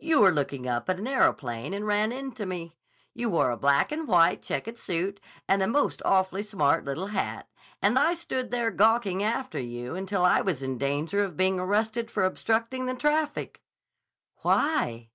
[0.00, 2.72] "You were looking up at an aeroplane and ran into me.
[3.14, 7.48] You wore a black and white checked suit and a most awfully smart little hat,
[7.80, 12.10] and I stood there gawking after you until I was in danger of being arrested
[12.10, 13.62] for obstructing the traffic."
[14.42, 15.10] "Why?"